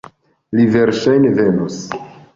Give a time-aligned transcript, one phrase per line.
[0.59, 1.81] Li verŝajne venos.